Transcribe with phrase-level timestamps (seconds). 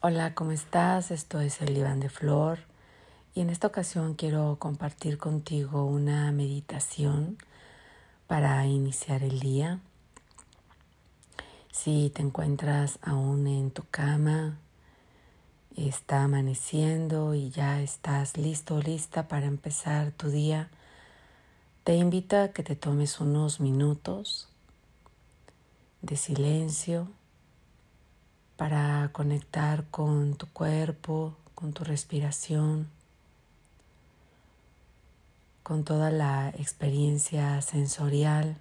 [0.00, 1.10] Hola, ¿cómo estás?
[1.10, 2.60] Esto es el Iván de Flor
[3.34, 7.36] y en esta ocasión quiero compartir contigo una meditación
[8.28, 9.80] para iniciar el día.
[11.72, 14.58] Si te encuentras aún en tu cama,
[15.74, 20.70] está amaneciendo y ya estás listo o lista para empezar tu día,
[21.82, 24.48] te invito a que te tomes unos minutos
[26.02, 27.08] de silencio
[28.58, 32.88] para conectar con tu cuerpo, con tu respiración,
[35.62, 38.56] con toda la experiencia sensorial,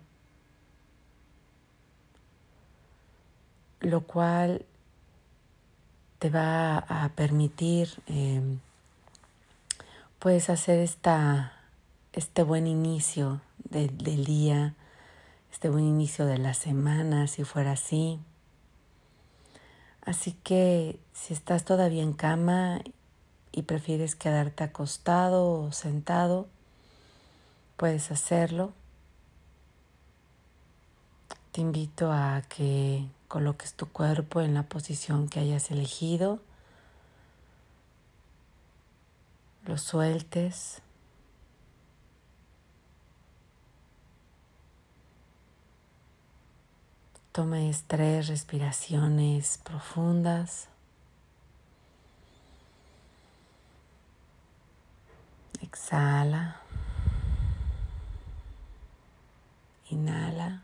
[3.80, 4.66] lo cual
[6.20, 8.41] te va a permitir eh,
[10.20, 11.54] pues hacer esta,
[12.14, 14.76] este buen inicio del día,
[15.52, 18.20] este buen inicio de la semana, si fuera así.
[20.08, 22.80] Así que si estás todavía en cama
[23.52, 26.48] y prefieres quedarte acostado o sentado,
[27.76, 28.72] puedes hacerlo.
[31.52, 36.40] Te invito a que coloques tu cuerpo en la posición que hayas elegido,
[39.66, 40.82] lo sueltes
[47.38, 50.70] Tomes tres respiraciones profundas.
[55.62, 56.60] Exhala.
[59.91, 60.63] Inhala.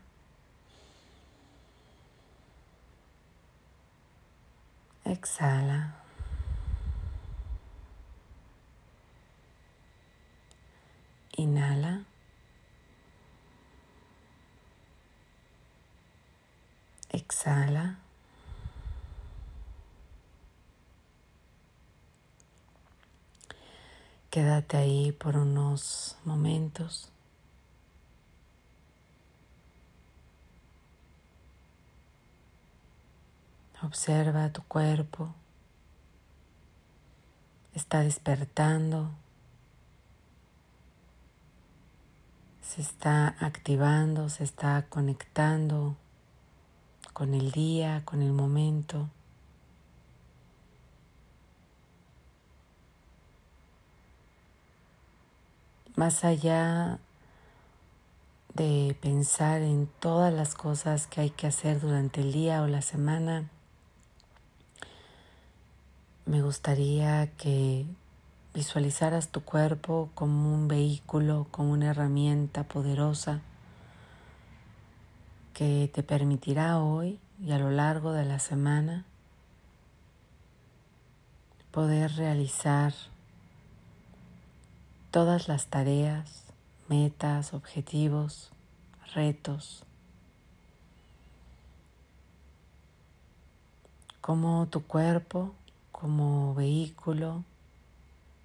[5.04, 5.94] Exhala.
[17.14, 17.96] Exhala.
[24.30, 27.08] Quédate ahí por unos momentos.
[33.80, 35.32] Observa tu cuerpo.
[37.74, 39.12] Está despertando.
[42.60, 45.96] Se está activando, se está conectando
[47.14, 49.08] con el día, con el momento.
[55.94, 56.98] Más allá
[58.54, 62.82] de pensar en todas las cosas que hay que hacer durante el día o la
[62.82, 63.48] semana,
[66.26, 67.86] me gustaría que
[68.54, 73.40] visualizaras tu cuerpo como un vehículo, como una herramienta poderosa
[75.54, 79.04] que te permitirá hoy y a lo largo de la semana
[81.70, 82.92] poder realizar
[85.12, 86.42] todas las tareas,
[86.88, 88.50] metas, objetivos,
[89.14, 89.84] retos,
[94.20, 95.54] como tu cuerpo
[95.92, 97.44] como vehículo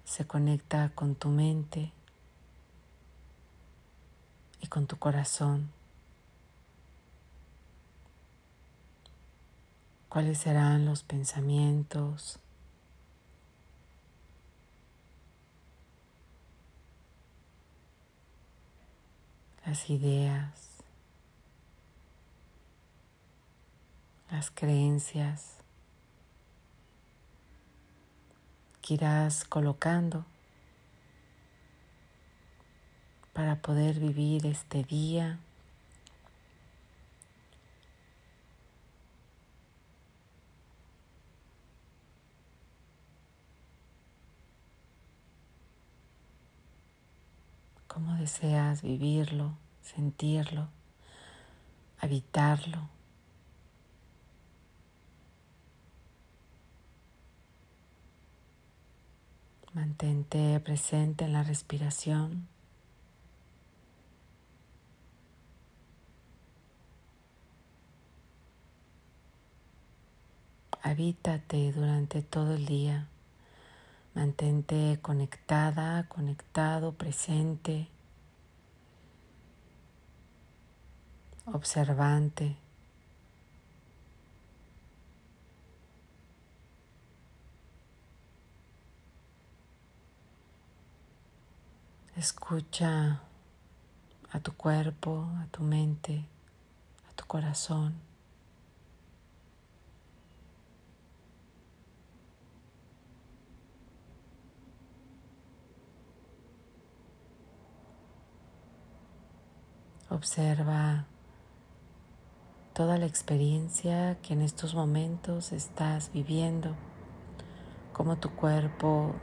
[0.04, 1.92] se conecta con tu mente
[4.60, 5.79] y con tu corazón.
[10.10, 12.40] Cuáles serán los pensamientos,
[19.64, 20.82] las ideas,
[24.30, 25.56] las creencias.
[28.82, 30.24] Que irás colocando
[33.32, 35.38] para poder vivir este día
[48.00, 50.68] cómo deseas vivirlo, sentirlo,
[51.98, 52.88] habitarlo.
[59.72, 62.46] Mantente presente en la respiración.
[70.82, 73.06] Habítate durante todo el día.
[74.14, 77.88] Mantente conectada, conectado, presente,
[81.52, 82.56] observante.
[92.16, 93.22] Escucha
[94.32, 96.26] a tu cuerpo, a tu mente,
[97.08, 97.94] a tu corazón.
[110.10, 111.06] Observa
[112.80, 116.74] toda la experiencia que en estos momentos estás viviendo,
[117.92, 119.14] cómo tu cuerpo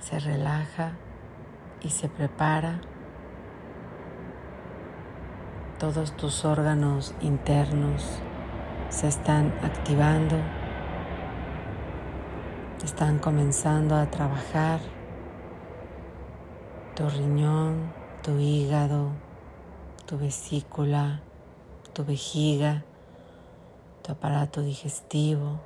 [0.00, 0.96] se relaja
[1.82, 2.80] y se prepara,
[5.78, 8.18] todos tus órganos internos
[8.88, 10.34] se están activando,
[12.82, 14.80] están comenzando a trabajar,
[16.96, 19.12] tu riñón, tu hígado,
[20.06, 21.22] tu vesícula,
[21.94, 22.84] tu vejiga,
[24.02, 25.60] tu aparato digestivo.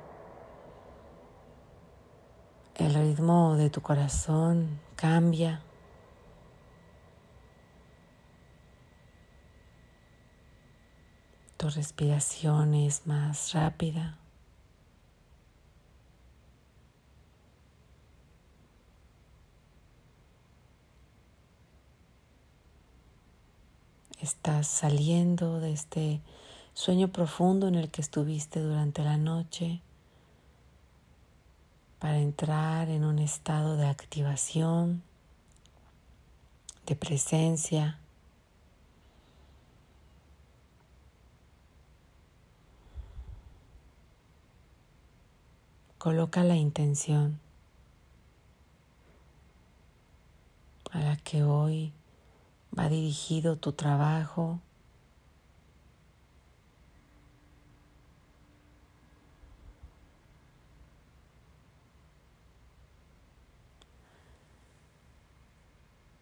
[2.75, 5.61] El ritmo de tu corazón cambia.
[11.57, 14.17] Tu respiración es más rápida.
[24.21, 26.19] Estás saliendo de este
[26.73, 29.81] sueño profundo en el que estuviste durante la noche
[31.99, 35.03] para entrar en un estado de activación,
[36.85, 37.97] de presencia.
[45.97, 47.39] Coloca la intención
[50.91, 51.93] a la que hoy
[52.79, 54.61] va dirigido tu trabajo.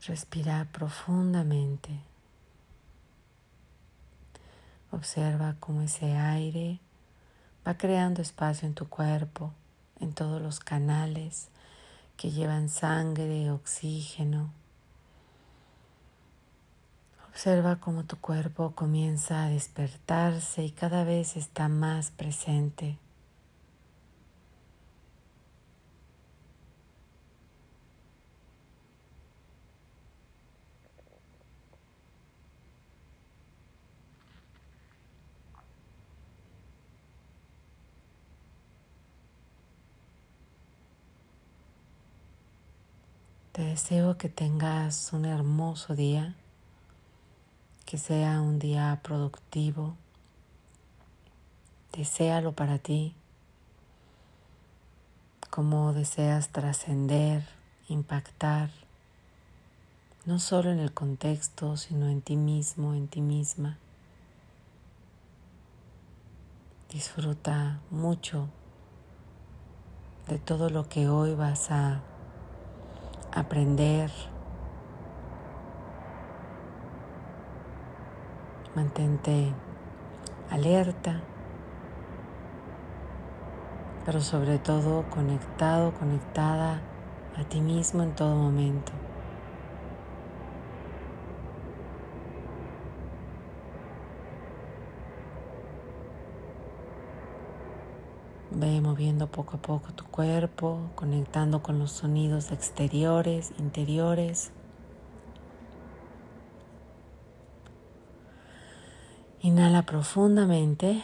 [0.02, 1.92] Respira profundamente.
[4.92, 6.80] Observa cómo ese aire
[7.68, 9.52] va creando espacio en tu cuerpo,
[10.00, 11.50] en todos los canales
[12.16, 14.57] que llevan sangre, oxígeno,
[17.38, 22.98] Observa cómo tu cuerpo comienza a despertarse y cada vez está más presente.
[43.52, 46.36] Te deseo que tengas un hermoso día
[47.88, 49.96] que sea un día productivo.
[51.94, 53.16] Desealo para ti,
[55.50, 57.48] como deseas trascender,
[57.88, 58.72] impactar,
[60.26, 63.78] no solo en el contexto, sino en ti mismo, en ti misma.
[66.92, 68.50] Disfruta mucho
[70.28, 72.02] de todo lo que hoy vas a
[73.32, 74.12] aprender,
[78.78, 79.52] Mantente
[80.52, 81.20] alerta,
[84.06, 86.80] pero sobre todo conectado, conectada
[87.36, 88.92] a ti mismo en todo momento.
[98.52, 104.52] Ve moviendo poco a poco tu cuerpo, conectando con los sonidos exteriores, interiores.
[109.48, 111.02] Inhala profundamente.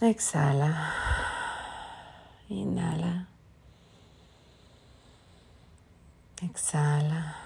[0.00, 0.92] Exhala.
[2.48, 3.28] Inhala.
[6.42, 7.36] Exhala.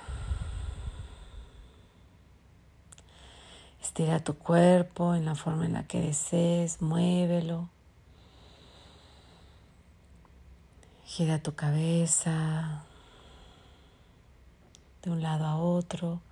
[3.82, 7.68] Estira tu cuerpo en la forma en la que desees, muévelo.
[11.04, 12.86] Gira tu cabeza
[15.02, 16.22] de un lado a otro.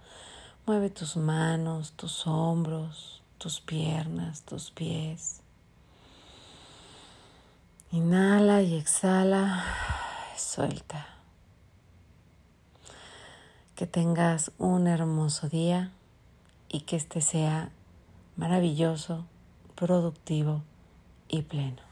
[0.68, 5.40] Mueve tus manos, tus hombros, tus piernas, tus pies.
[7.90, 9.64] Inhala y exhala.
[10.36, 11.06] Suelta.
[13.76, 15.90] Que tengas un hermoso día
[16.68, 17.70] y que este sea
[18.36, 19.24] maravilloso,
[19.74, 20.60] productivo
[21.28, 21.87] y pleno.